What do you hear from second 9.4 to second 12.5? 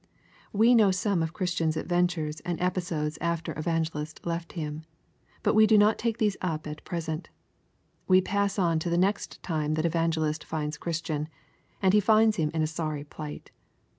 time that Evangelist finds Christian, and he finds him